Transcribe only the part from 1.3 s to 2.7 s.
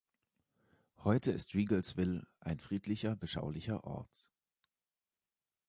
ist Riegelsville ein